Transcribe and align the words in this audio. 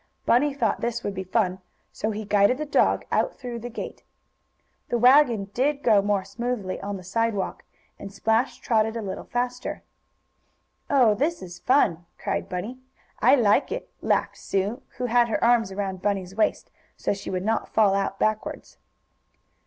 Bunny 0.25 0.51
thought 0.51 0.81
this 0.81 1.03
would 1.03 1.13
be 1.13 1.23
fun, 1.23 1.59
so 1.91 2.09
he 2.09 2.25
guided 2.25 2.57
the 2.57 2.65
dog 2.65 3.05
out 3.11 3.35
through 3.35 3.59
the 3.59 3.69
gate. 3.69 4.01
The 4.89 4.97
wagon 4.97 5.51
did 5.53 5.83
go 5.83 6.01
more 6.01 6.23
smoothly 6.23 6.81
on 6.81 6.97
the 6.97 7.03
sidewalk, 7.03 7.63
and 7.99 8.11
Splash 8.11 8.57
trotted 8.57 8.97
a 8.97 9.03
little 9.03 9.25
faster. 9.25 9.83
"Oh, 10.89 11.13
this 11.13 11.43
is 11.43 11.59
fun!" 11.59 12.07
cried 12.17 12.49
Bunny. 12.49 12.79
"I 13.19 13.35
like 13.35 13.71
it!" 13.71 13.91
laughed 14.01 14.37
Sue, 14.37 14.81
who 14.97 15.05
had 15.05 15.27
her 15.29 15.43
arms 15.43 15.71
around 15.71 16.01
Bunny's 16.01 16.33
waist, 16.35 16.71
so 16.97 17.13
she 17.13 17.29
would 17.29 17.45
not 17.45 17.69
fall 17.69 17.93
out 17.93 18.17
backwards. 18.17 18.79